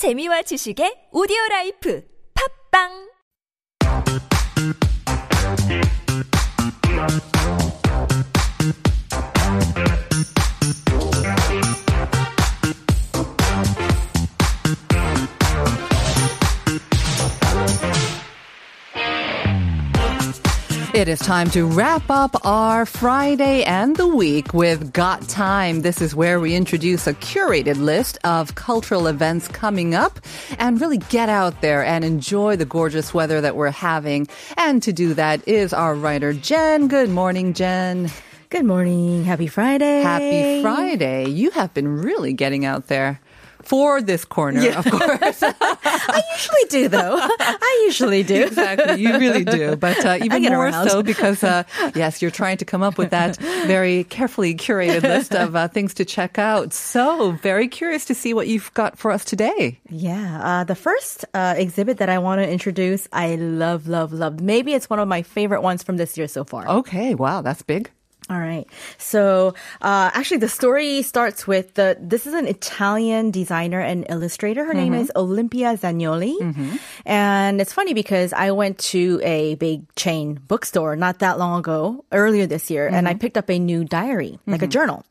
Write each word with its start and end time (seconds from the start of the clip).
재미와 0.00 0.40
지식의 0.48 1.12
오디오 1.12 1.36
라이프. 1.50 2.00
팝빵 2.32 3.09
It 21.00 21.08
is 21.08 21.18
time 21.20 21.48
to 21.52 21.64
wrap 21.64 22.10
up 22.10 22.44
our 22.44 22.84
Friday 22.84 23.64
and 23.64 23.96
the 23.96 24.06
week 24.06 24.52
with 24.52 24.92
Got 24.92 25.26
Time. 25.30 25.80
This 25.80 26.02
is 26.02 26.14
where 26.14 26.38
we 26.38 26.54
introduce 26.54 27.06
a 27.06 27.14
curated 27.14 27.78
list 27.78 28.18
of 28.22 28.54
cultural 28.54 29.06
events 29.06 29.48
coming 29.48 29.94
up 29.94 30.20
and 30.58 30.78
really 30.78 30.98
get 30.98 31.30
out 31.30 31.62
there 31.62 31.82
and 31.82 32.04
enjoy 32.04 32.56
the 32.56 32.66
gorgeous 32.66 33.14
weather 33.14 33.40
that 33.40 33.56
we're 33.56 33.70
having. 33.70 34.28
And 34.58 34.82
to 34.82 34.92
do 34.92 35.14
that 35.14 35.48
is 35.48 35.72
our 35.72 35.94
writer, 35.94 36.34
Jen. 36.34 36.86
Good 36.86 37.08
morning, 37.08 37.54
Jen. 37.54 38.10
Good 38.50 38.66
morning. 38.66 39.24
Happy 39.24 39.46
Friday. 39.46 40.02
Happy 40.02 40.60
Friday. 40.60 41.30
You 41.30 41.50
have 41.52 41.72
been 41.72 42.02
really 42.02 42.34
getting 42.34 42.66
out 42.66 42.88
there 42.88 43.18
for 43.62 44.02
this 44.02 44.26
corner, 44.26 44.68
of 44.70 44.84
course. 44.84 45.42
I 46.08 46.22
usually 46.32 46.82
do, 46.82 46.88
though. 46.88 47.16
I 47.18 47.82
usually 47.86 48.22
do. 48.22 48.42
exactly. 48.44 49.02
You 49.02 49.18
really 49.18 49.44
do. 49.44 49.76
But 49.76 50.04
uh, 50.04 50.18
even 50.22 50.42
more 50.44 50.66
around. 50.66 50.88
so 50.88 51.02
because, 51.02 51.42
uh, 51.42 51.64
yes, 51.94 52.22
you're 52.22 52.30
trying 52.30 52.58
to 52.58 52.64
come 52.64 52.82
up 52.82 52.98
with 52.98 53.10
that 53.10 53.36
very 53.66 54.04
carefully 54.04 54.54
curated 54.54 55.02
list 55.02 55.34
of 55.34 55.56
uh, 55.56 55.68
things 55.68 55.94
to 55.94 56.04
check 56.04 56.38
out. 56.38 56.72
So, 56.72 57.32
very 57.32 57.68
curious 57.68 58.04
to 58.06 58.14
see 58.14 58.34
what 58.34 58.48
you've 58.48 58.72
got 58.74 58.98
for 58.98 59.10
us 59.10 59.24
today. 59.24 59.78
Yeah. 59.88 60.40
Uh, 60.42 60.64
the 60.64 60.74
first 60.74 61.24
uh, 61.34 61.54
exhibit 61.56 61.98
that 61.98 62.08
I 62.08 62.18
want 62.18 62.40
to 62.40 62.48
introduce, 62.48 63.08
I 63.12 63.36
love, 63.36 63.88
love, 63.88 64.12
love. 64.12 64.40
Maybe 64.40 64.74
it's 64.74 64.90
one 64.90 64.98
of 64.98 65.08
my 65.08 65.22
favorite 65.22 65.62
ones 65.62 65.82
from 65.82 65.96
this 65.96 66.16
year 66.18 66.28
so 66.28 66.44
far. 66.44 66.66
Okay. 66.68 67.14
Wow. 67.14 67.42
That's 67.42 67.62
big. 67.62 67.90
All 68.30 68.38
right. 68.38 68.64
So, 68.96 69.54
uh, 69.82 70.10
actually, 70.14 70.38
the 70.38 70.48
story 70.48 71.02
starts 71.02 71.48
with 71.48 71.74
the. 71.74 71.98
This 72.00 72.28
is 72.28 72.34
an 72.34 72.46
Italian 72.46 73.32
designer 73.32 73.80
and 73.80 74.06
illustrator. 74.08 74.64
Her 74.64 74.72
name 74.72 74.94
is 74.94 75.10
Olympia 75.16 75.76
Zagnoli, 75.76 76.38
and 77.04 77.60
it's 77.60 77.72
funny 77.72 77.92
because 77.92 78.32
I 78.32 78.52
went 78.52 78.78
to 78.94 79.20
a 79.24 79.56
big 79.56 79.92
chain 79.96 80.38
bookstore 80.46 80.94
not 80.94 81.18
that 81.18 81.40
long 81.40 81.58
ago, 81.58 82.04
earlier 82.12 82.46
this 82.46 82.70
year, 82.70 82.86
and 82.86 83.08
I 83.08 83.14
picked 83.14 83.36
up 83.36 83.50
a 83.50 83.58
new 83.58 83.84
diary, 83.84 84.38
like 84.46 84.62
a 84.62 84.68
journal. 84.68 85.04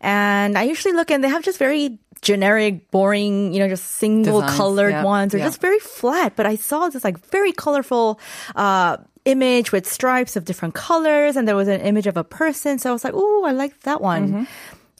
And 0.00 0.58
I 0.58 0.62
usually 0.64 0.94
look 0.94 1.10
and 1.10 1.22
they 1.22 1.28
have 1.28 1.42
just 1.42 1.58
very 1.58 1.98
generic, 2.22 2.90
boring, 2.90 3.52
you 3.52 3.58
know, 3.58 3.68
just 3.68 3.84
single 3.84 4.40
Designs, 4.40 4.56
colored 4.56 4.90
yeah, 4.90 5.04
ones 5.04 5.34
or 5.34 5.38
yeah. 5.38 5.44
just 5.46 5.60
very 5.60 5.78
flat. 5.78 6.34
But 6.36 6.46
I 6.46 6.56
saw 6.56 6.88
this 6.88 7.04
like 7.04 7.18
very 7.30 7.52
colorful, 7.52 8.20
uh, 8.54 8.98
image 9.28 9.72
with 9.72 9.84
stripes 9.86 10.36
of 10.36 10.44
different 10.44 10.74
colors 10.74 11.36
and 11.36 11.46
there 11.46 11.56
was 11.56 11.68
an 11.68 11.80
image 11.82 12.06
of 12.06 12.16
a 12.16 12.24
person. 12.24 12.78
So 12.78 12.90
I 12.90 12.92
was 12.92 13.04
like, 13.04 13.14
oh, 13.16 13.44
I 13.44 13.52
like 13.52 13.80
that 13.82 14.00
one. 14.00 14.46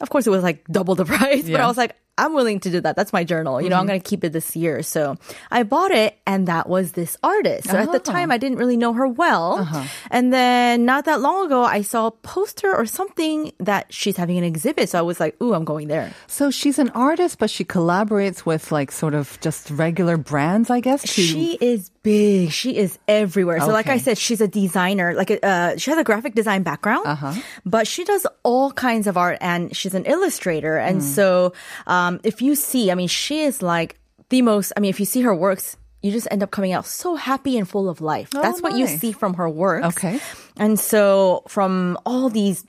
Of 0.01 0.11
course, 0.11 0.27
it 0.27 0.31
was 0.31 0.43
like 0.43 0.65
double 0.69 0.95
the 0.95 1.05
price, 1.13 1.43
but 1.43 1.49
Mm-hmm. 1.49 1.49
Yeah. 1.51 1.57
Mm-hmm. 1.59 1.65
I 1.65 1.69
was 1.69 1.77
like, 1.77 1.97
I'm 2.19 2.35
willing 2.35 2.61
to 2.61 2.71
do 2.71 2.81
that. 2.83 2.97
That's 2.97 3.13
my 3.13 3.25
journal. 3.25 3.63
You 3.63 3.69
know, 3.71 3.77
I'm 3.79 3.87
going 3.87 4.01
to 4.01 4.09
keep 4.09 4.25
it 4.25 4.33
this 4.33 4.55
year. 4.57 4.83
So 4.83 5.17
I 5.51 5.63
bought 5.63 5.93
it 5.93 6.19
and 6.27 6.49
that 6.49 6.69
was 6.69 6.93
this 6.93 7.17
artist. 7.23 7.71
So 7.71 7.77
at 7.79 7.93
the 7.93 7.99
Oh. 7.99 8.13
time, 8.13 8.31
I 8.31 8.39
didn't 8.39 8.59
really 8.59 8.77
know 8.77 8.93
her 8.93 9.07
well. 9.07 9.59
Uh-huh. 9.61 9.85
And 10.11 10.33
then 10.33 10.85
not 10.85 11.05
that 11.07 11.21
long 11.21 11.47
ago, 11.47 11.63
I 11.63 11.83
saw 11.83 12.09
a 12.09 12.11
poster 12.11 12.75
or 12.75 12.85
something 12.87 13.53
that 13.61 13.87
she's 13.91 14.17
having 14.17 14.37
an 14.39 14.45
exhibit. 14.45 14.89
So 14.91 14.99
I 14.99 15.03
was 15.03 15.21
like, 15.21 15.41
ooh, 15.43 15.55
I'm 15.55 15.65
going 15.65 15.89
there. 15.89 16.13
So, 16.27 16.51
she's 16.51 16.79
an 16.79 16.91
artist, 16.91 17.39
but 17.39 17.51
she 17.51 17.65
collaborates 17.65 18.45
with 18.45 18.73
like 18.73 18.91
sort 18.93 19.15
of 19.15 19.39
just 19.41 19.71
regular 19.71 20.17
brands, 20.17 20.71
I 20.71 20.81
guess. 20.81 21.03
To, 21.03 21.09
She 21.23 21.57
is 21.61 21.91
big. 22.03 22.51
She 22.51 22.77
is 22.77 22.99
everywhere. 23.07 23.61
So, 23.61 23.69
like 23.69 23.89
I 23.89 23.99
said, 23.99 24.17
she's 24.19 24.41
a 24.41 24.49
designer. 24.49 25.15
Like, 25.15 25.31
uh, 25.43 25.77
she 25.77 25.91
has 25.91 25.99
a 25.99 26.05
graphic 26.05 26.35
design 26.35 26.63
background, 26.65 27.07
Uh-huh. 27.07 27.35
but 27.67 27.87
she 27.87 28.03
does 28.05 28.27
all 28.43 28.73
kinds 28.73 29.07
of 29.07 29.17
art, 29.17 29.39
and 29.41 29.77
she's 29.77 29.95
an 29.95 30.05
illustrator. 30.07 30.77
And 30.79 30.97
Hmm. 31.03 31.09
so, 31.17 31.53
um, 31.87 32.08
Um, 32.09 32.21
if 32.25 32.41
you 32.43 32.55
see, 32.55 32.91
I 32.91 32.95
mean, 32.95 33.09
she 33.09 33.41
is 33.41 33.63
like 33.63 33.99
the 34.31 34.43
most. 34.43 34.73
I 34.77 34.81
mean, 34.81 34.91
if 34.91 35.01
you 35.01 35.07
see 35.07 35.23
her 35.23 35.35
works. 35.35 35.77
You 36.01 36.13
just 36.13 36.29
end 36.31 36.45
up 36.45 36.53
coming 36.53 36.71
out 36.71 36.87
so 36.87 37.17
happy 37.17 37.59
and 37.59 37.69
full 37.69 37.89
of 37.89 38.01
life. 38.01 38.31
Oh, 38.33 38.41
That's 38.41 38.63
what 38.63 38.77
you 38.77 38.87
see 38.87 39.11
from 39.11 39.35
her 39.35 39.51
works. 39.51 39.85
Okay. 39.89 40.21
And 40.57 40.79
so 40.79 41.43
from 41.49 41.99
all 42.07 42.29
these 42.29 42.65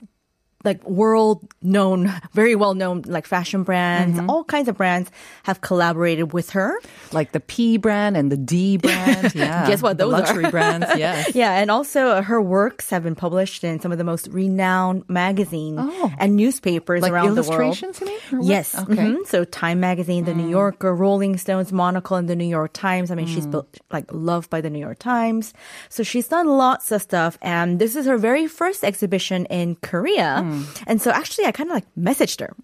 like 0.62 0.84
world 0.88 1.46
known, 1.62 2.12
very 2.32 2.54
well 2.54 2.74
known 2.74 3.02
like 3.06 3.26
fashion 3.26 3.62
brands, 3.62 4.18
Mm-hmm. 4.18 4.28
all 4.30 4.44
kinds 4.44 4.68
of 4.68 4.76
brands 4.76 5.10
have 5.44 5.60
collaborated 5.60 6.32
with 6.32 6.50
her. 6.50 6.78
like 7.12 7.32
the 7.32 7.40
P 7.40 7.76
brand 7.78 8.16
and 8.16 8.30
the 8.30 8.36
D 8.36 8.76
brand. 8.76 9.34
Yeah. 9.40 9.66
Guess 9.66 9.80
what 9.82 9.96
The 9.98 10.04
those 10.04 10.14
are? 10.14 10.16
luxury 10.20 10.50
brands. 10.50 10.86
Yes. 10.96 11.34
Yeah, 11.34 11.52
and 11.60 11.70
also 11.70 12.20
her 12.22 12.40
works 12.42 12.90
have 12.90 13.02
been 13.02 13.14
published 13.14 13.64
in 13.64 13.80
some 13.80 13.90
of 13.92 13.98
the 13.98 14.04
most 14.04 14.28
renowned 14.28 15.04
magazines 15.08 15.78
Oh. 15.80 16.12
and 16.18 16.36
newspapers 16.36 17.00
Like 17.02 17.12
around 17.12 17.34
the 17.36 17.42
world. 17.42 17.54
illustrations, 17.60 18.00
you 18.00 18.06
mean? 18.06 18.42
Yes. 18.48 18.74
Okay. 18.76 18.94
Mm. 18.94 19.16
mhm. 19.24 19.26
So 19.26 19.44
Time 19.44 19.80
Magazine, 19.80 20.24
The 20.24 20.34
New 20.34 20.48
Yorker, 20.48 20.94
Rolling 20.94 21.38
Stones, 21.38 21.72
Monocle, 21.72 22.16
and 22.18 22.28
The 22.28 22.36
New 22.36 22.44
York 22.48 22.72
Times. 22.74 23.10
I 23.10 23.14
mean, 23.14 23.26
she's 23.26 23.46
Mm. 23.46 23.50
built, 23.52 23.68
like 23.90 24.04
loved 24.12 24.50
by 24.50 24.60
The 24.60 24.68
New 24.70 24.78
York 24.78 24.98
Times. 24.98 25.54
So 25.88 26.02
she's 26.02 26.28
done 26.28 26.46
lots 26.46 26.92
of 26.92 27.00
stuff, 27.00 27.38
and 27.40 27.78
this 27.80 27.96
is 27.96 28.04
her 28.06 28.18
very 28.18 28.46
first 28.46 28.84
exhibition 28.84 29.46
in 29.46 29.76
Korea. 29.80 30.42
Mm. 30.44 30.49
And 30.86 31.00
so 31.00 31.10
actually, 31.10 31.46
I 31.46 31.52
kind 31.52 31.70
of 31.70 31.74
like 31.74 31.86
messaged 31.98 32.40
her. 32.40 32.54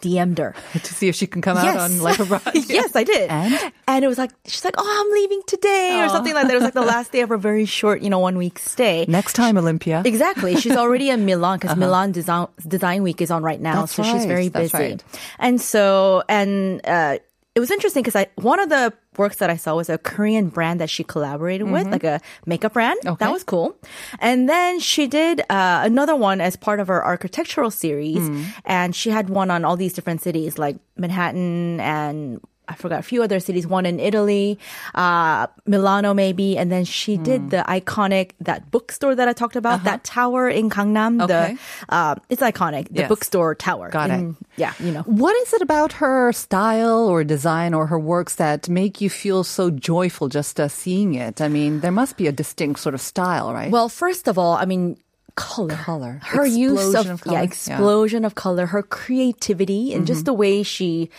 DM'd 0.00 0.38
her. 0.38 0.54
To 0.72 0.94
see 0.94 1.08
if 1.08 1.14
she 1.14 1.26
can 1.26 1.40
come 1.42 1.56
out 1.56 1.76
on 1.76 2.00
Life 2.00 2.20
Abroad. 2.20 2.42
yes, 2.54 2.94
I 2.96 3.04
did. 3.04 3.30
And? 3.30 3.72
and 3.86 4.04
it 4.04 4.08
was 4.08 4.18
like, 4.18 4.30
she's 4.46 4.64
like, 4.64 4.74
oh, 4.76 5.04
I'm 5.06 5.12
leaving 5.14 5.42
today 5.46 6.02
or 6.04 6.08
something 6.08 6.34
like 6.34 6.46
that. 6.46 6.52
It 6.52 6.56
was 6.56 6.64
like 6.64 6.74
the 6.74 6.82
last 6.82 7.12
day 7.12 7.20
of 7.20 7.28
her 7.28 7.36
very 7.36 7.64
short, 7.64 8.02
you 8.02 8.10
know, 8.10 8.18
one 8.18 8.36
week 8.36 8.58
stay. 8.58 9.04
Next 9.08 9.34
time, 9.34 9.56
Olympia. 9.56 10.02
Exactly. 10.04 10.56
She's 10.56 10.76
already 10.76 11.10
in 11.10 11.24
Milan 11.24 11.58
because 11.58 11.76
Milan 11.76 12.12
Design, 12.12 12.48
Design 12.66 13.02
Week 13.02 13.20
is 13.20 13.30
on 13.30 13.42
right 13.42 13.60
now. 13.60 13.80
That's 13.80 13.94
so 13.94 14.02
she's 14.02 14.26
very 14.26 14.48
busy. 14.48 14.76
right. 14.76 15.04
And 15.38 15.60
so, 15.60 16.22
and, 16.28 16.80
uh, 16.86 17.18
it 17.54 17.60
was 17.60 17.70
interesting 17.70 18.02
because 18.02 18.16
I, 18.16 18.26
one 18.34 18.58
of 18.58 18.68
the 18.68 18.92
works 19.16 19.36
that 19.36 19.48
I 19.48 19.56
saw 19.56 19.76
was 19.76 19.88
a 19.88 19.96
Korean 19.96 20.48
brand 20.48 20.80
that 20.80 20.90
she 20.90 21.04
collaborated 21.04 21.70
with, 21.70 21.86
like 21.86 22.02
a 22.02 22.20
makeup 22.46 22.72
brand. 22.72 22.98
Mm-hmm. 23.00 23.10
Okay. 23.10 23.24
That 23.24 23.32
was 23.32 23.44
cool. 23.44 23.76
And 24.18 24.48
then 24.48 24.80
she 24.80 25.06
did, 25.06 25.40
uh, 25.42 25.82
another 25.84 26.16
one 26.16 26.40
as 26.40 26.56
part 26.56 26.80
of 26.80 26.88
her 26.88 27.04
architectural 27.04 27.70
series. 27.70 28.18
Mm. 28.18 28.44
And 28.64 28.96
she 28.96 29.10
had 29.10 29.28
one 29.28 29.52
on 29.52 29.64
all 29.64 29.76
these 29.76 29.92
different 29.92 30.20
cities 30.20 30.58
like 30.58 30.76
Manhattan 30.96 31.78
and 31.78 32.40
I 32.68 32.74
forgot 32.76 33.00
a 33.00 33.02
few 33.02 33.22
other 33.22 33.40
cities, 33.40 33.66
one 33.66 33.84
in 33.84 34.00
Italy, 34.00 34.58
uh, 34.94 35.46
Milano 35.66 36.14
maybe, 36.14 36.56
and 36.56 36.72
then 36.72 36.84
she 36.84 37.16
Hmm. 37.16 37.22
did 37.22 37.50
the 37.50 37.62
iconic 37.68 38.30
that 38.40 38.70
bookstore 38.70 39.14
that 39.14 39.28
I 39.28 39.32
talked 39.34 39.56
about, 39.56 39.84
that 39.84 40.02
tower 40.04 40.48
in 40.48 40.70
Gangnam. 40.70 41.20
Uh-huh. 41.20 41.24
Okay. 41.24 41.56
The 41.88 41.94
uh, 41.94 42.14
it's 42.30 42.42
iconic, 42.42 42.88
the 42.88 43.00
Yes. 43.04 43.08
bookstore 43.08 43.54
tower. 43.54 43.90
Got 43.90 44.10
it. 44.10 44.34
Yeah, 44.56 44.72
you 44.80 44.92
know. 44.92 45.02
What 45.04 45.36
is 45.42 45.52
it 45.52 45.62
about 45.62 45.92
her 46.00 46.32
style 46.32 47.04
or 47.08 47.22
design 47.24 47.74
or 47.74 47.86
her 47.88 47.98
works 47.98 48.36
that 48.36 48.68
make 48.68 49.00
you 49.00 49.10
feel 49.10 49.44
so 49.44 49.70
joyful 49.70 50.28
just 50.28 50.58
uh, 50.58 50.68
seeing 50.68 51.14
it? 51.14 51.40
I 51.40 51.48
mean, 51.48 51.80
there 51.80 51.92
must 51.92 52.16
be 52.16 52.26
a 52.28 52.32
distinct 52.32 52.80
sort 52.80 52.94
of 52.94 53.00
style, 53.00 53.52
right? 53.52 53.70
Well, 53.70 53.88
first 53.88 54.28
of 54.28 54.38
all, 54.38 54.54
I 54.54 54.64
mean. 54.64 54.96
Color, 55.36 55.74
Color. 55.74 56.20
her 56.22 56.46
use 56.46 56.94
of, 56.94 57.08
of 57.08 57.20
color. 57.22 57.34
yeah, 57.34 57.40
Yeah. 57.40 57.44
explosion 57.44 58.24
of 58.24 58.34
color, 58.36 58.66
her 58.66 58.82
creativity, 58.82 59.92
and 59.92 60.06
just 60.06 60.20
Mm-hmm. 60.20 60.24
the 60.26 60.32
way 60.34 60.62
she 60.62 61.10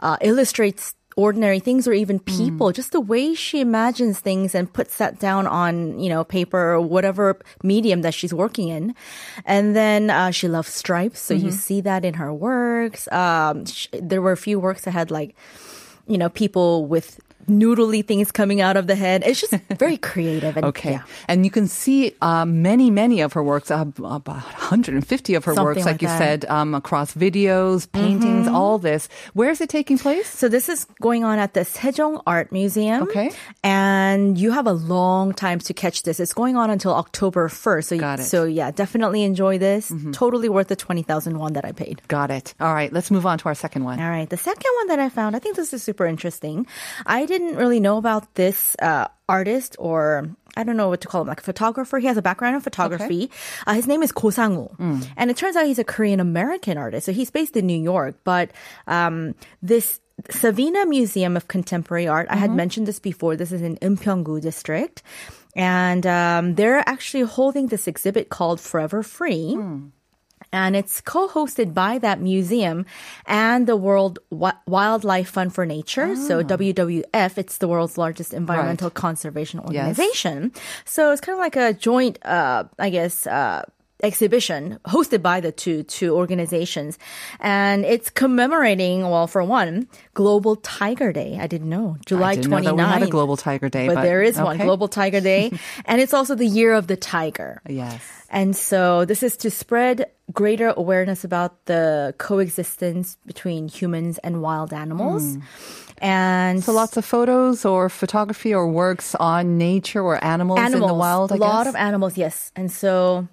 uh, 0.00 0.16
illustrates 0.20 0.94
ordinary 1.16 1.60
things 1.60 1.86
or 1.86 1.92
even 1.92 2.18
Mm. 2.20 2.26
people, 2.26 2.72
just 2.72 2.92
the 2.92 3.00
way 3.00 3.34
she 3.34 3.60
imagines 3.60 4.18
things 4.20 4.54
and 4.54 4.72
puts 4.72 4.96
that 4.96 5.18
down 5.18 5.46
on, 5.46 5.98
you 6.00 6.08
know, 6.08 6.24
paper 6.24 6.72
or 6.72 6.80
whatever 6.80 7.38
medium 7.62 8.00
that 8.02 8.14
she's 8.14 8.32
working 8.32 8.68
in. 8.68 8.94
And 9.44 9.76
then 9.76 10.08
uh, 10.10 10.30
she 10.32 10.48
loves 10.48 10.68
stripes. 10.68 11.20
So 11.20 11.34
Mm-hmm. 11.34 11.44
you 11.46 11.52
see 11.52 11.80
that 11.82 12.04
in 12.04 12.14
her 12.14 12.32
works. 12.32 13.08
Um, 13.12 13.66
sh- 13.66 13.88
there 13.92 14.22
were 14.22 14.32
a 14.32 14.36
few 14.38 14.58
works 14.58 14.82
that 14.84 14.92
had 14.92 15.10
like, 15.10 15.34
you 16.06 16.16
know, 16.18 16.28
people 16.30 16.86
with 16.86 17.20
noodly 17.46 18.06
things 18.06 18.30
coming 18.32 18.60
out 18.60 18.76
of 18.76 18.86
the 18.86 18.94
head. 18.94 19.22
It's 19.24 19.40
just 19.40 19.52
very 19.78 19.96
creative. 19.96 20.56
And, 20.56 20.66
Okay. 20.66 20.92
yeah. 20.92 21.02
And 21.28 21.44
you 21.44 21.50
can 21.50 21.66
see 21.68 22.14
uh, 22.22 22.44
many, 22.44 22.90
many 22.90 23.20
of 23.20 23.32
her 23.34 23.42
works, 23.42 23.70
uh, 23.70 23.84
about 23.98 24.26
150 24.26 25.34
of 25.34 25.44
her 25.44 25.54
Something 25.54 25.64
works, 25.64 25.78
like, 25.84 25.86
like 25.94 26.02
you 26.02 26.08
said, 26.08 26.44
um, 26.46 26.74
across 26.74 27.14
videos, 27.14 27.90
paintings, 27.90 28.48
all 28.48 28.78
this. 28.78 29.08
Where 29.34 29.50
is 29.50 29.60
it 29.60 29.68
taking 29.68 29.98
place? 29.98 30.28
So 30.28 30.48
this 30.48 30.68
is 30.68 30.84
going 31.00 31.24
on 31.24 31.38
at 31.38 31.54
the 31.54 31.60
Sejong 31.60 32.22
Art 32.26 32.52
Museum. 32.52 33.02
Okay. 33.04 33.30
And 33.62 34.38
you 34.38 34.50
have 34.52 34.66
a 34.66 34.72
long 34.72 35.32
time 35.32 35.58
to 35.60 35.74
catch 35.74 36.02
this. 36.02 36.20
It's 36.20 36.34
going 36.34 36.56
on 36.56 36.70
until 36.70 36.94
October 36.94 37.48
1st. 37.48 37.84
So, 37.84 37.98
Got 37.98 38.18
it. 38.18 38.22
Mm-hmm. 38.22 38.28
so 38.28 38.44
yeah, 38.44 38.70
definitely 38.70 39.22
enjoy 39.24 39.58
this. 39.58 39.92
Totally 40.12 40.48
worth 40.48 40.68
the 40.68 40.76
20,000 40.76 41.38
won 41.38 41.52
that 41.54 41.64
I 41.64 41.72
paid. 41.72 42.00
Got 42.08 42.30
it. 42.30 42.54
All 42.60 42.72
right, 42.74 42.92
let's 42.92 43.10
move 43.10 43.26
on 43.26 43.38
to 43.38 43.46
our 43.46 43.54
second 43.54 43.84
one. 43.84 44.00
All 44.00 44.08
right. 44.08 44.28
The 44.28 44.36
second 44.36 44.70
one 44.78 44.88
that 44.88 44.98
I 44.98 45.08
found, 45.08 45.36
I 45.36 45.38
think 45.38 45.56
this 45.56 45.72
is 45.72 45.82
super 45.82 46.06
interesting. 46.06 46.66
I 47.06 47.26
didn't 47.32 47.56
really 47.56 47.80
know 47.80 47.96
about 47.96 48.34
this 48.34 48.76
uh, 48.80 49.08
artist 49.28 49.76
or 49.78 50.28
I 50.54 50.64
don't 50.64 50.76
know 50.76 50.88
what 50.92 51.00
to 51.00 51.08
call 51.08 51.22
him, 51.22 51.28
like 51.28 51.40
a 51.40 51.48
photographer. 51.48 51.98
He 51.98 52.06
has 52.06 52.20
a 52.20 52.22
background 52.22 52.54
in 52.54 52.60
photography. 52.60 53.30
Uh, 53.66 53.72
his 53.72 53.86
name 53.88 54.02
is 54.04 54.12
Ko 54.12 54.28
Sang-woo. 54.28 54.68
And 55.16 55.30
it 55.32 55.36
turns 55.40 55.56
out 55.56 55.64
he's 55.64 55.80
a 55.80 55.84
Korean 55.84 56.20
American 56.20 56.76
artist. 56.76 57.06
So 57.06 57.12
he's 57.12 57.32
based 57.32 57.56
in 57.56 57.64
New 57.66 57.80
York. 57.80 58.16
But 58.24 58.52
um, 58.86 59.34
this 59.62 60.00
Savina 60.28 60.84
Museum 60.84 61.36
of 61.36 61.48
Contemporary 61.48 62.06
Art. 62.06 62.28
I 62.30 62.36
had 62.36 62.52
mentioned 62.52 62.86
this 62.86 63.00
before. 63.00 63.34
This 63.34 63.50
is 63.50 63.62
in 63.62 63.76
Eunpyeonggu 63.80 64.40
district. 64.40 65.02
And 65.56 66.06
um, 66.06 66.54
they're 66.54 66.84
actually 66.86 67.24
holding 67.24 67.68
this 67.68 67.88
exhibit 67.88 68.28
called 68.28 68.60
Forever 68.60 69.02
Free. 69.02 69.56
And 70.52 70.76
it's 70.76 71.00
co-hosted 71.00 71.72
by 71.72 71.98
that 71.98 72.20
museum 72.20 72.84
and 73.26 73.66
the 73.66 73.76
World 73.76 74.18
Wildlife 74.66 75.30
Fund 75.30 75.54
for 75.54 75.64
Nature. 75.64 76.14
So 76.16 76.42
WWF, 76.44 77.38
it's 77.38 77.56
the 77.58 77.68
world's 77.68 77.96
largest 77.96 78.34
environmental 78.34 78.90
conservation 78.90 79.60
organization. 79.60 80.52
So 80.84 81.10
it's 81.12 81.20
kind 81.22 81.36
of 81.36 81.40
like 81.40 81.56
a 81.56 81.72
joint, 81.72 82.18
uh, 82.24 82.64
I 82.78 82.90
guess, 82.90 83.26
uh, 83.26 83.62
exhibition 84.02 84.78
hosted 84.86 85.22
by 85.22 85.40
the 85.40 85.52
two 85.52 85.82
two 85.84 86.14
organizations 86.16 86.98
and 87.40 87.84
it's 87.84 88.10
commemorating 88.10 89.02
well 89.08 89.26
for 89.26 89.42
one 89.44 89.86
global 90.14 90.56
tiger 90.56 91.12
day 91.12 91.38
i 91.40 91.46
didn't 91.46 91.68
know 91.68 91.96
july 92.04 92.32
I 92.32 92.34
didn't 92.34 92.50
know 92.50 92.56
29 92.58 92.76
that 92.76 92.84
we 92.86 92.92
had 92.92 93.02
a 93.02 93.10
global 93.10 93.36
tiger 93.36 93.68
day, 93.68 93.86
but, 93.86 93.96
but 93.96 94.02
there 94.02 94.22
is 94.22 94.40
one 94.40 94.58
global 94.58 94.88
tiger 94.88 95.20
day 95.20 95.52
and 95.84 96.00
it's 96.00 96.12
also 96.12 96.34
the 96.34 96.46
year 96.46 96.72
of 96.74 96.86
the 96.88 96.96
tiger 96.96 97.60
Yes. 97.68 98.02
and 98.30 98.56
so 98.56 99.04
this 99.04 99.22
is 99.22 99.36
to 99.38 99.50
spread 99.50 100.06
greater 100.32 100.72
awareness 100.76 101.22
about 101.24 101.66
the 101.66 102.14
coexistence 102.18 103.16
between 103.26 103.68
humans 103.68 104.18
and 104.18 104.42
wild 104.42 104.72
animals 104.72 105.36
and 105.98 106.58
Hmm. 106.58 106.62
So 106.62 106.72
lots 106.72 106.96
of 106.96 107.04
photos 107.04 107.64
or 107.64 107.88
photography 107.88 108.52
or 108.52 108.66
works 108.66 109.14
on 109.14 109.56
nature 109.58 110.02
or 110.02 110.22
animals, 110.24 110.58
in 110.58 110.80
the 110.80 110.92
wild. 110.92 111.30
I 111.30 111.36
a 111.36 111.38
lot 111.38 111.64
guess? 111.64 111.68
of 111.68 111.76
animals, 111.76 112.18
yes. 112.18 112.50
And 112.56 112.72
so 112.72 113.28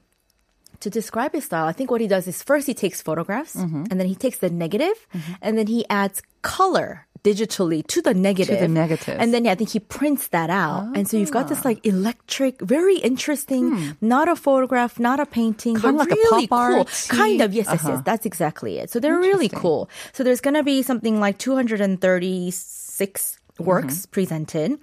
to 0.82 0.90
describe 0.90 1.34
his 1.34 1.46
style, 1.46 1.66
I 1.68 1.72
think 1.74 1.92
what 1.92 2.02
he 2.02 2.08
does 2.08 2.28
is 2.28 2.42
first 2.44 2.68
he 2.68 2.74
takes 2.74 3.02
photographs 3.02 3.56
Mm-hmm. 3.56 3.86
and 3.92 4.00
then 4.00 4.08
he 4.08 4.16
takes 4.16 4.40
the 4.40 4.50
negative 4.50 4.96
and 5.42 5.58
then 5.58 5.68
he 5.68 5.86
adds 5.90 6.22
color 6.42 7.06
digitally 7.22 7.86
to 7.88 8.02
the 8.02 8.14
negative. 8.14 8.60
to 8.60 8.68
negative. 8.70 9.18
And 9.20 9.34
then 9.34 9.44
yeah, 9.44 9.52
I 9.52 9.56
think 9.56 9.72
he 9.72 9.80
prints 9.82 10.30
that 10.30 10.50
out. 10.50 10.96
And 10.96 11.04
so 11.06 11.18
you've 11.18 11.32
got 11.36 11.46
Ah. 11.48 11.50
this 11.50 11.66
like 11.66 11.84
electric, 11.86 12.62
very 12.64 12.96
interesting, 12.98 13.98
not 14.00 14.30
a 14.32 14.38
photograph, 14.40 15.00
not 15.04 15.20
a 15.20 15.26
painting, 15.28 15.76
Hmm. 15.76 15.82
Kinda 15.82 15.98
but 16.00 16.10
like 16.10 16.16
a 16.16 16.22
really 16.32 16.48
pop 16.48 16.72
cool. 16.72 16.86
artsy- 16.86 17.10
Kind 17.12 17.42
of, 17.42 17.52
yes, 17.54 17.68
yes, 17.68 17.84
Uh-huh. 17.84 17.90
yes. 18.00 18.02
That's 18.08 18.26
exactly 18.26 18.80
it. 18.80 18.90
So 18.90 19.02
they're 19.04 19.20
really 19.20 19.50
cool. 19.52 19.90
So 20.16 20.24
there's 20.24 20.40
going 20.40 20.56
to 20.56 20.64
be 20.64 20.80
something 20.82 21.20
like 21.20 21.38
236 21.40 23.38
works 23.60 23.96
Mm-hmm. 24.08 24.12
presented. 24.12 24.80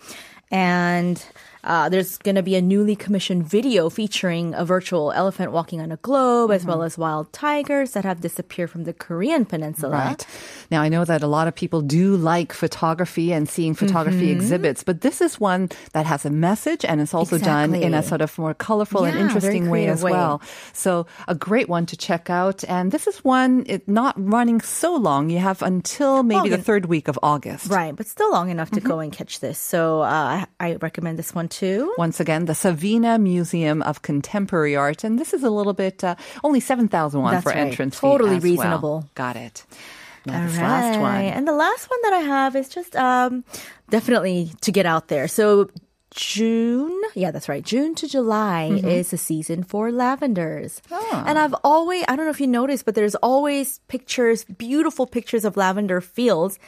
And 0.50 1.25
uh, 1.66 1.88
there's 1.90 2.16
going 2.18 2.36
to 2.36 2.42
be 2.42 2.54
a 2.56 2.62
newly 2.62 2.94
commissioned 2.96 3.44
video 3.44 3.90
featuring 3.90 4.54
a 4.54 4.64
virtual 4.64 5.12
elephant 5.12 5.52
walking 5.52 5.80
on 5.80 5.90
a 5.92 5.96
globe, 5.98 6.50
as 6.50 6.62
Mm-hmm. 6.62 6.70
well 6.70 6.82
as 6.82 6.96
wild 6.96 7.32
tigers 7.32 7.92
that 7.92 8.04
have 8.04 8.20
disappeared 8.20 8.70
from 8.70 8.84
the 8.84 8.92
Korean 8.94 9.44
peninsula. 9.44 9.92
Right. 10.14 10.26
Now, 10.70 10.80
I 10.82 10.88
know 10.88 11.04
that 11.04 11.22
a 11.22 11.26
lot 11.26 11.48
of 11.48 11.54
people 11.54 11.82
do 11.82 12.16
like 12.16 12.52
photography 12.52 13.32
and 13.32 13.48
seeing 13.48 13.74
photography 13.74 14.30
Mm-hmm. 14.30 14.40
exhibits, 14.40 14.82
but 14.82 15.00
this 15.02 15.20
is 15.20 15.38
one 15.40 15.68
that 15.92 16.06
has 16.06 16.24
a 16.24 16.30
message 16.30 16.84
and 16.84 17.00
it's 17.00 17.12
also 17.14 17.36
done 17.38 17.74
in 17.74 17.92
a 17.94 18.02
sort 18.02 18.20
of 18.22 18.36
more 18.38 18.54
colorful 18.54 19.04
and 19.04 19.14
Yeah, 19.14 19.26
very 19.26 19.26
interesting 19.28 19.70
way 19.70 19.86
as 19.88 20.02
way. 20.02 20.12
well. 20.12 20.40
So, 20.72 21.06
a 21.28 21.34
great 21.34 21.68
one 21.68 21.86
to 21.86 21.96
check 21.96 22.30
out. 22.30 22.64
And 22.68 22.92
this 22.92 23.06
is 23.06 23.24
one, 23.24 23.64
it 23.66 23.86
not 23.88 24.14
running 24.16 24.60
so 24.62 24.94
long. 24.96 25.30
You 25.30 25.38
have 25.38 25.62
until 25.62 26.22
maybe 26.22 26.48
the 26.48 26.62
third 26.62 26.86
week 26.86 27.08
of 27.08 27.18
August. 27.22 27.66
Right, 27.70 27.94
but 27.94 28.06
still 28.06 28.30
long 28.30 28.50
enough 28.50 28.70
to 28.70 28.80
Mm-hmm. 28.80 28.88
go 28.88 28.98
and 29.00 29.12
catch 29.12 29.40
this. 29.40 29.58
So 29.58 30.02
uh, 30.02 30.44
I, 30.44 30.46
I 30.60 30.76
recommend 30.76 31.18
this 31.18 31.34
one 31.34 31.48
too. 31.58 31.94
Once 31.98 32.20
again, 32.20 32.44
the 32.44 32.54
Savina 32.54 33.18
Museum 33.18 33.82
of 33.82 34.02
Contemporary 34.02 34.76
Art. 34.76 35.04
And 35.04 35.18
this 35.18 35.32
is 35.32 35.42
a 35.42 35.50
little 35.50 35.72
bit, 35.72 36.02
uh, 36.04 36.14
only 36.44 36.60
7,000 36.60 37.20
won 37.20 37.32
That's 37.34 37.42
for 37.44 37.50
right. 37.50 37.58
entrance 37.58 37.96
fee 37.98 38.06
Totally 38.06 38.36
as 38.36 38.42
well. 38.42 38.50
reasonable. 38.52 39.08
Got 39.14 39.36
it. 39.36 39.64
Now, 40.26 40.40
All 40.42 40.48
this 40.48 40.58
last 40.58 41.00
one. 41.00 41.22
And 41.22 41.46
the 41.46 41.52
last 41.54 41.88
one 41.88 42.00
that 42.02 42.12
I 42.12 42.20
have 42.20 42.56
is 42.56 42.68
just 42.68 42.96
um, 42.96 43.44
definitely 43.90 44.50
to 44.62 44.72
get 44.72 44.84
out 44.86 45.08
there. 45.08 45.28
So 45.28 45.70
June, 46.10 46.98
yeah, 47.14 47.30
that's 47.30 47.48
right. 47.48 47.62
June 47.64 47.94
to 47.96 48.08
July 48.08 48.70
Mm-hmm. 48.72 48.88
is 48.88 49.10
the 49.10 49.18
season 49.18 49.62
for 49.62 49.90
lavenders. 49.92 50.80
Ah. 50.90 51.24
And 51.26 51.38
I've 51.38 51.54
always, 51.62 52.04
I 52.08 52.16
don't 52.16 52.24
know 52.24 52.30
if 52.32 52.40
you 52.40 52.46
noticed, 52.46 52.84
but 52.86 52.94
there's 52.94 53.14
always 53.16 53.80
pictures, 53.88 54.44
beautiful 54.44 55.06
pictures 55.06 55.44
of 55.44 55.56
lavender 55.56 56.00
fields. 56.00 56.58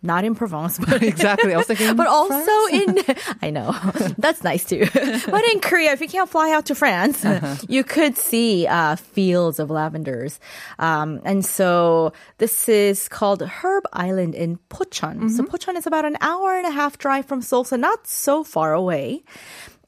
Not 0.00 0.24
in 0.24 0.34
Provence, 0.36 0.78
but 0.78 1.02
Exactly. 1.12 1.52
I 1.52 1.56
was 1.56 1.66
thinking, 1.66 1.96
but 2.02 2.06
also 2.06 2.66
in 2.72 2.98
I 3.42 3.50
know 3.50 3.74
that's 4.16 4.44
nice 4.44 4.64
too. 4.64 4.86
but 4.94 5.44
in 5.52 5.58
Korea, 5.60 5.90
if 5.92 6.00
you 6.00 6.06
can't 6.08 6.30
fly 6.30 6.52
out 6.52 6.66
to 6.66 6.74
France, 6.76 7.24
Uh-huh. 7.24 7.56
you 7.68 7.82
could 7.82 8.16
see 8.16 8.66
uh, 8.68 8.94
fields 8.94 9.58
of 9.58 9.70
lavenders. 9.70 10.38
Um, 10.78 11.20
and 11.24 11.44
so 11.44 12.12
this 12.38 12.68
is 12.68 13.08
called 13.08 13.42
Herb 13.42 13.84
Island 13.92 14.34
in 14.36 14.58
Pocheon. 14.70 15.30
So 15.30 15.42
Mm-hmm. 15.42 15.50
Pocheon 15.54 15.76
is 15.76 15.86
about 15.86 16.04
an 16.04 16.16
hour 16.20 16.56
and 16.56 16.66
a 16.66 16.70
half 16.70 16.98
drive 16.98 17.26
from 17.26 17.42
Seoul, 17.42 17.64
so 17.64 17.74
not 17.76 18.06
so 18.06 18.44
far 18.44 18.72
away. 18.74 19.24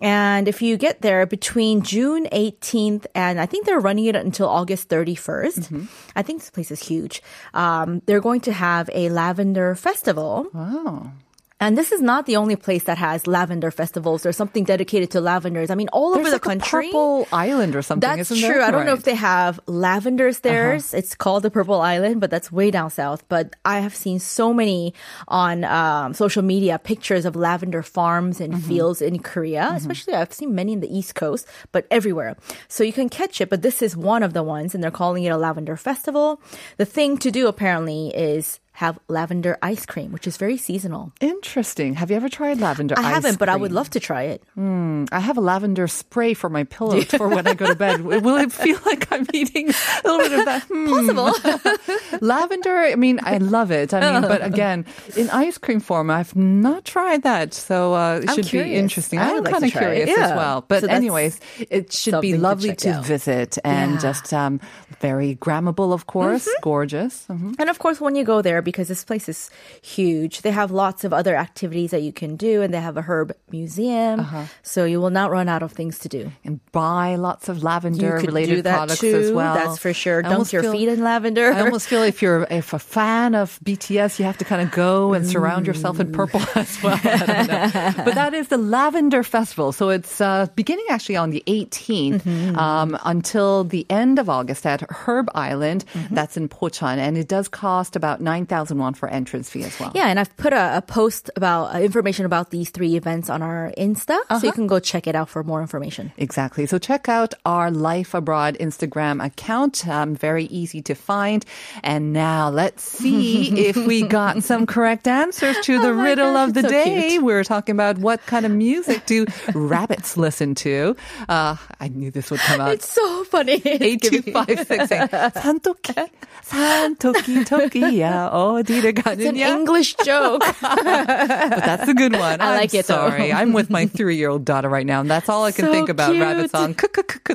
And 0.00 0.48
if 0.48 0.62
you 0.62 0.76
get 0.76 1.02
there 1.02 1.26
between 1.26 1.82
June 1.82 2.26
18th 2.32 3.06
and 3.14 3.40
I 3.40 3.46
think 3.46 3.66
they're 3.66 3.80
running 3.80 4.06
it 4.06 4.16
until 4.16 4.48
August 4.48 4.88
31st. 4.88 5.58
Mm-hmm. 5.58 5.84
I 6.16 6.22
think 6.22 6.40
this 6.40 6.50
place 6.50 6.70
is 6.70 6.82
huge. 6.82 7.22
Um, 7.52 8.00
they're 8.06 8.20
going 8.20 8.40
to 8.42 8.52
have 8.52 8.88
a 8.94 9.10
lavender 9.10 9.74
festival. 9.74 10.46
oh. 10.54 11.12
And 11.62 11.76
this 11.76 11.92
is 11.92 12.00
not 12.00 12.24
the 12.24 12.36
only 12.36 12.56
place 12.56 12.84
that 12.84 12.96
has 12.96 13.26
lavender 13.26 13.70
festivals 13.70 14.24
or 14.24 14.32
something 14.32 14.64
dedicated 14.64 15.10
to 15.10 15.20
lavenders. 15.20 15.70
I 15.70 15.74
mean, 15.74 15.88
all 15.92 16.14
There's 16.14 16.20
over 16.26 16.30
the 16.30 16.36
like 16.36 16.42
country. 16.60 16.86
a 16.86 16.88
purple 16.88 17.28
island 17.32 17.76
or 17.76 17.82
something. 17.82 18.00
That's 18.16 18.30
true. 18.30 18.40
There? 18.40 18.62
I 18.62 18.70
don't 18.70 18.86
know 18.86 18.94
if 18.94 19.00
Uh-huh. 19.00 19.10
they 19.10 19.14
have 19.14 19.60
lavenders 19.66 20.40
there. 20.40 20.72
It's 20.74 21.14
called 21.14 21.42
the 21.42 21.50
Purple 21.50 21.80
Island, 21.80 22.20
but 22.20 22.30
that's 22.30 22.50
way 22.50 22.70
down 22.70 22.88
south. 22.90 23.28
But 23.28 23.56
I 23.64 23.80
have 23.80 23.94
seen 23.94 24.18
so 24.18 24.54
many 24.54 24.94
on 25.28 25.64
um, 25.64 26.14
social 26.14 26.42
media 26.42 26.78
pictures 26.78 27.26
of 27.26 27.36
lavender 27.36 27.82
farms 27.82 28.40
and 28.40 28.54
Mm-hmm. 28.54 28.68
fields 28.68 29.02
in 29.02 29.18
Korea. 29.20 29.70
Especially, 29.74 30.14
I've 30.14 30.32
seen 30.32 30.54
many 30.54 30.72
in 30.72 30.80
the 30.80 30.88
East 30.98 31.14
Coast, 31.14 31.46
but 31.72 31.86
everywhere. 31.90 32.36
So 32.68 32.84
you 32.84 32.92
can 32.92 33.08
catch 33.10 33.40
it. 33.40 33.50
But 33.50 33.60
this 33.62 33.82
is 33.82 33.94
one 33.96 34.22
of 34.22 34.32
the 34.32 34.42
ones, 34.42 34.74
and 34.74 34.82
they're 34.82 34.90
calling 34.90 35.24
it 35.24 35.28
a 35.28 35.36
lavender 35.36 35.76
festival. 35.76 36.40
The 36.78 36.86
thing 36.86 37.18
to 37.18 37.30
do 37.30 37.46
apparently 37.48 38.08
is 38.16 38.58
have 38.72 38.98
lavender 39.08 39.58
ice 39.62 39.84
cream, 39.84 40.10
which 40.12 40.26
is 40.26 40.36
very 40.38 40.56
seasonal. 40.56 41.12
Interesting. 41.20 41.94
Have 41.94 42.10
you 42.10 42.16
ever 42.16 42.28
tried 42.28 42.60
lavender? 42.60 42.94
I 42.98 43.02
haven't, 43.02 43.38
but 43.38 43.48
I 43.48 43.56
would 43.56 43.72
love 43.72 43.90
to 43.90 44.00
try 44.00 44.22
it. 44.22 44.42
I 44.56 45.20
have 45.20 45.36
a 45.36 45.40
lavender 45.40 45.86
spray 45.88 46.34
for 46.34 46.48
my 46.48 46.64
pillow 46.64 47.00
for 47.18 47.28
when 47.28 47.46
I 47.46 47.54
go 47.54 47.66
to 47.66 47.74
bed. 47.74 48.00
Will 48.02 48.36
it 48.36 48.52
feel 48.52 48.78
like 48.86 49.10
I'm 49.12 49.26
eating 49.34 49.68
a 49.70 50.08
little 50.08 50.18
bit 50.28 50.38
of 50.38 50.44
that? 50.46 50.62
Hmm. 50.64 50.86
Possible. 50.88 52.20
Lavender, 52.20 52.76
I 52.78 52.94
mean, 52.96 53.20
I 53.22 53.38
love 53.38 53.70
it. 53.70 53.92
I 53.94 54.12
mean, 54.12 54.22
but 54.22 54.44
again, 54.44 54.86
in 55.16 55.30
ice 55.30 55.58
cream 55.58 55.80
form, 55.80 56.10
I've 56.10 56.34
not 56.36 56.84
tried 56.84 57.22
that. 57.22 57.54
So 57.54 57.94
uh, 57.94 58.20
it 58.22 58.30
I'm 58.30 58.36
should 58.36 58.46
curious. 58.46 58.70
be 58.72 58.76
interesting. 58.76 59.18
I 59.18 59.30
I'm 59.30 59.44
like 59.44 59.52
kind 59.52 59.64
of 59.64 59.72
to 59.72 59.78
try 59.78 59.88
it. 59.92 60.06
curious 60.06 60.18
as 60.18 60.30
Yeah. 60.30 60.36
well. 60.36 60.64
But 60.66 60.82
So 60.82 60.88
anyways, 60.88 61.40
it 61.70 61.92
should 61.92 62.20
be 62.20 62.32
something 62.32 62.34
to 62.34 62.40
lovely 62.40 62.76
to, 62.76 63.00
visit 63.02 63.58
and 63.64 63.92
Yeah. 63.94 63.98
just 63.98 64.32
um, 64.32 64.60
very 65.00 65.36
grammable, 65.36 65.92
of 65.92 66.06
course, 66.06 66.48
gorgeous. 66.62 67.26
Mhm. 67.28 67.56
And 67.58 67.68
of 67.70 67.78
course, 67.78 68.00
when 68.00 68.14
you 68.14 68.24
go 68.24 68.42
there, 68.42 68.59
because 68.62 68.88
this 68.88 69.04
place 69.04 69.28
is 69.28 69.50
huge, 69.82 70.42
they 70.42 70.50
have 70.50 70.70
lots 70.70 71.04
of 71.04 71.12
other 71.12 71.36
activities 71.36 71.90
that 71.90 72.02
you 72.02 72.12
can 72.12 72.36
do, 72.36 72.62
and 72.62 72.72
they 72.74 72.80
have 72.80 72.96
a 72.96 73.02
herb 73.02 73.32
museum. 73.50 74.20
Uh-huh. 74.20 74.44
So 74.62 74.84
you 74.84 75.00
will 75.00 75.10
not 75.10 75.30
run 75.30 75.48
out 75.48 75.62
of 75.62 75.72
things 75.72 75.98
to 76.00 76.08
do. 76.08 76.30
And 76.44 76.60
buy 76.72 77.16
lots 77.16 77.48
of 77.48 77.62
lavender 77.62 78.16
related 78.16 78.64
products 78.64 79.00
too. 79.00 79.14
as 79.16 79.32
well. 79.32 79.54
That's 79.54 79.78
for 79.78 79.92
sure. 79.92 80.24
I 80.24 80.28
Dunk 80.28 80.52
your 80.52 80.62
feel- 80.62 80.72
feet 80.72 80.88
in 80.88 81.02
lavender. 81.02 81.52
I 81.52 81.60
almost 81.60 81.88
feel 81.88 82.02
if 82.02 82.22
you're 82.22 82.46
if 82.50 82.72
a 82.72 82.78
fan 82.78 83.34
of 83.34 83.58
BTS, 83.64 84.18
you 84.18 84.24
have 84.24 84.38
to 84.38 84.44
kind 84.44 84.62
of 84.62 84.70
go 84.70 85.12
and 85.12 85.26
surround 85.28 85.66
yourself 85.66 86.00
in 86.00 86.12
purple 86.12 86.40
as 86.54 86.82
well. 86.82 86.98
I 87.02 87.16
don't 87.26 87.48
know. 87.48 88.04
But 88.04 88.14
that 88.14 88.34
is 88.34 88.48
the 88.48 88.58
Lavender 88.58 89.22
Festival. 89.22 89.72
So 89.72 89.88
it's 89.90 90.20
uh, 90.20 90.46
beginning 90.56 90.86
actually 90.90 91.16
on 91.16 91.30
the 91.30 91.42
18th 91.46 92.10
Mm-hmm. 92.20 92.56
um, 92.58 92.98
until 93.04 93.64
the 93.64 93.86
end 93.90 94.18
of 94.18 94.28
August 94.28 94.66
at 94.66 94.82
Herb 94.90 95.28
Island. 95.34 95.84
Mm-hmm. 95.94 96.14
That's 96.14 96.36
in 96.36 96.48
Pocheon. 96.48 96.98
And 96.98 97.16
it 97.16 97.28
does 97.28 97.48
cost 97.48 97.96
about 97.96 98.20
9,000 98.49 98.77
won 98.81 98.93
for 98.97 99.07
entrance 99.07 99.47
fee 99.53 99.63
as 99.63 99.77
well. 99.79 99.91
Yeah, 99.93 100.09
and 100.09 100.19
I've 100.19 100.33
put 100.35 100.51
a, 100.51 100.77
a 100.77 100.81
post 100.81 101.29
about 101.37 101.75
uh, 101.75 101.79
information 101.79 102.25
about 102.25 102.49
these 102.49 102.73
three 102.73 102.97
events 102.97 103.29
on 103.29 103.45
our 103.45 103.71
Insta, 103.77 104.17
so 104.33 104.41
Uh-huh. 104.41 104.41
you 104.43 104.51
can 104.51 104.65
go 104.65 104.79
check 104.81 105.05
it 105.05 105.13
out 105.13 105.29
for 105.29 105.45
more 105.45 105.61
information. 105.61 106.09
Exactly. 106.17 106.65
So 106.65 106.81
check 106.81 107.07
out 107.07 107.37
our 107.45 107.69
Life 107.69 108.17
Abroad 108.17 108.57
Instagram 108.59 109.23
account. 109.23 109.85
Um, 109.87 110.17
very 110.17 110.45
easy 110.49 110.81
to 110.89 110.95
find. 110.97 111.45
And 111.85 112.11
now 112.11 112.49
let's 112.49 112.81
see 112.81 113.53
if 113.69 113.77
we 113.77 114.01
got 114.01 114.41
some 114.41 114.65
correct 114.65 115.05
answers 115.07 115.55
to 115.69 115.77
the 115.77 115.93
Oh 115.93 115.93
my 115.93 116.03
riddle 116.09 116.33
gosh, 116.33 116.47
of 116.49 116.53
the 116.57 116.65
it's 116.65 116.73
so 116.73 116.73
day. 116.73 117.09
cute. 117.13 117.23
We 117.23 117.31
were 117.31 117.45
talking 117.45 117.77
about 117.77 118.01
what 118.01 118.25
kind 118.25 118.45
of 118.45 118.51
music 118.51 119.05
do 119.05 119.29
rabbits 119.53 120.17
listen 120.17 120.55
to. 120.65 120.97
Uh, 121.29 121.55
I 121.79 121.87
knew 121.93 122.09
this 122.09 122.31
would 122.33 122.41
come 122.41 122.59
out. 122.65 122.73
It's 122.73 122.89
so 122.89 123.05
funny. 123.29 123.61
Eight 123.65 124.01
two 124.01 124.25
five 124.33 124.65
six 124.65 124.89
eight. 124.89 125.11
산토끼, 125.35 126.09
산토끼 126.43 127.43
토끼야 127.45 128.31
oh, 128.40 128.62
Dita 128.62 128.88
It's 128.88 129.24
an 129.24 129.36
English 129.36 129.94
joke. 130.04 130.42
but 130.60 130.84
that's 130.84 131.88
a 131.88 131.94
good 131.94 132.12
one. 132.12 132.40
I 132.40 132.52
I'm 132.52 132.58
like 132.58 132.74
it. 132.74 132.86
Sorry, 132.86 133.28
though. 133.28 133.36
I'm 133.36 133.52
with 133.52 133.70
my 133.70 133.86
three-year-old 133.86 134.44
daughter 134.44 134.68
right 134.68 134.86
now, 134.86 135.00
and 135.00 135.10
that's 135.10 135.28
all 135.28 135.44
I 135.44 135.52
can 135.52 135.66
so 135.66 135.72
think 135.72 135.88
about. 135.88 136.12
Cute. 136.12 136.22
Rabbit 136.22 136.50
song. 136.50 136.76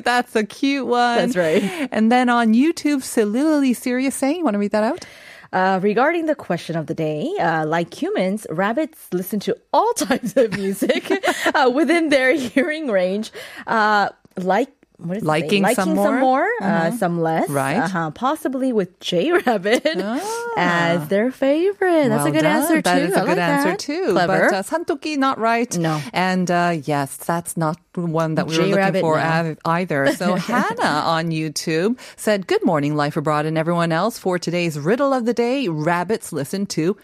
That's 0.04 0.36
a 0.36 0.44
cute 0.44 0.86
one. 0.86 1.18
That's 1.18 1.36
right. 1.36 1.88
And 1.92 2.10
then 2.10 2.28
on 2.28 2.54
YouTube, 2.54 3.02
Soliloquy 3.02 3.74
Serious 3.74 4.14
saying, 4.14 4.38
you 4.38 4.44
want 4.44 4.54
to 4.54 4.58
read 4.58 4.72
that 4.72 4.84
out? 4.84 5.04
Uh, 5.52 5.78
regarding 5.82 6.26
the 6.26 6.34
question 6.34 6.76
of 6.76 6.86
the 6.86 6.94
day, 6.94 7.32
uh, 7.40 7.64
like 7.66 7.94
humans, 7.94 8.46
rabbits 8.50 9.06
listen 9.12 9.40
to 9.40 9.56
all 9.72 9.92
types 9.94 10.36
of 10.36 10.52
music 10.52 11.10
uh, 11.54 11.70
within 11.72 12.08
their 12.08 12.34
hearing 12.34 12.88
range. 12.88 13.32
Uh, 13.66 14.08
like 14.36 14.70
what 14.98 15.18
is 15.18 15.22
it? 15.22 15.26
Liking 15.26 15.66
some 15.74 15.94
more? 15.94 16.18
more, 16.20 16.48
uh, 16.60 16.90
some 16.92 17.20
less. 17.20 17.48
Right. 17.48 17.76
Uh-huh. 17.78 18.10
Possibly 18.12 18.72
with 18.72 18.98
J 19.00 19.32
Rabbit 19.32 19.84
as 20.56 21.08
their 21.08 21.30
favorite. 21.30 22.08
That's 22.08 22.24
Well 22.24 22.26
a 22.26 22.30
good 22.30 22.42
done. 22.42 22.62
answer 22.62 22.76
too. 22.76 22.82
That 22.82 23.02
is 23.02 23.14
I 23.14 23.20
a 23.20 23.24
good 23.24 23.28
like 23.28 23.38
answer 23.38 23.70
that. 23.70 23.78
too. 23.78 24.12
Clever. 24.12 24.48
But 24.50 24.54
uh, 24.54 24.62
Santoki, 24.62 25.16
not 25.16 25.38
right. 25.38 25.76
No. 25.76 26.00
And 26.12 26.50
uh, 26.50 26.78
yes, 26.84 27.16
that's 27.16 27.56
not 27.56 27.78
one 27.94 28.34
that 28.36 28.46
we 28.46 28.58
were 28.58 28.66
looking 28.66 29.00
for 29.00 29.16
no. 29.16 29.56
either. 29.64 30.12
So 30.12 30.34
Hannah 30.36 30.82
on 31.06 31.30
YouTube 31.30 31.98
said, 32.16 32.46
"Good 32.46 32.64
morning, 32.64 32.94
Life 32.96 33.16
Abroad, 33.16 33.46
and 33.46 33.56
everyone 33.58 33.92
else. 33.92 34.18
For 34.18 34.38
today's 34.38 34.78
riddle 34.78 35.12
of 35.12 35.24
the 35.26 35.34
day, 35.34 35.68
rabbits 35.68 36.32
listen 36.32 36.66
to 36.66 36.96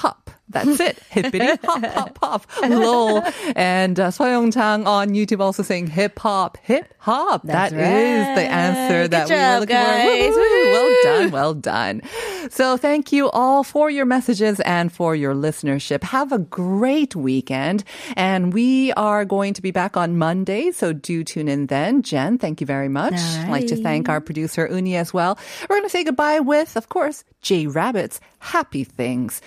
hop." 0.00 0.30
That's 0.52 0.80
it. 0.80 0.98
Hippity 1.10 1.46
hop 1.64 1.84
hop 1.86 2.18
hop. 2.20 2.46
Lol. 2.68 3.22
And 3.54 4.00
uh, 4.00 4.08
Soyoung 4.10 4.84
on 4.84 5.10
YouTube 5.10 5.38
also 5.40 5.62
saying 5.62 5.86
hip 5.86 6.18
hop, 6.18 6.58
hip 6.64 6.92
hop. 6.98 7.42
That's 7.44 7.72
That 7.72 7.78
is 7.80 8.26
the 8.36 8.42
right. 8.42 8.50
answer 8.50 9.02
Good 9.04 9.10
that 9.12 9.28
we 9.28 9.36
were 9.36 9.60
looking 9.60 9.76
guys. 9.76 10.34
for. 10.34 10.40
Woohoo. 10.40 10.72
Well 10.72 10.96
done. 11.04 11.30
Well 11.30 11.54
done. 11.54 12.02
So 12.50 12.76
thank 12.76 13.12
you 13.12 13.30
all 13.30 13.62
for 13.62 13.90
your 13.90 14.06
messages 14.06 14.58
and 14.60 14.90
for 14.92 15.14
your 15.14 15.34
listenership. 15.36 16.02
Have 16.02 16.32
a 16.32 16.38
great 16.40 17.14
weekend. 17.14 17.84
And 18.16 18.52
we 18.52 18.92
are 18.94 19.24
going 19.24 19.54
to 19.54 19.62
be 19.62 19.70
back 19.70 19.96
on 19.96 20.18
Monday. 20.18 20.72
So 20.72 20.92
do 20.92 21.22
tune 21.22 21.46
in 21.46 21.66
then. 21.68 22.02
Jen, 22.02 22.38
thank 22.38 22.60
you 22.60 22.66
very 22.66 22.88
much. 22.88 23.12
All 23.14 23.44
I'd 23.44 23.50
like 23.50 23.66
to 23.68 23.76
thank 23.76 24.08
our 24.08 24.20
producer, 24.20 24.66
Uni, 24.68 24.96
as 24.96 25.14
well. 25.14 25.38
We're 25.68 25.76
going 25.76 25.84
to 25.84 25.90
say 25.90 26.02
goodbye 26.02 26.40
with, 26.40 26.76
of 26.76 26.88
course, 26.88 27.22
J 27.40 27.68
Rabbit's 27.68 28.20
Happy 28.40 28.82
Things. 28.84 29.40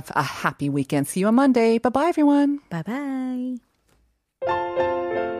Have 0.00 0.12
a 0.16 0.22
happy 0.22 0.70
weekend. 0.70 1.08
See 1.08 1.20
you 1.20 1.26
on 1.26 1.34
Monday. 1.34 1.76
Bye 1.76 1.90
bye, 1.90 2.08
everyone. 2.08 2.60
Bye 2.70 3.58
bye. 4.40 5.36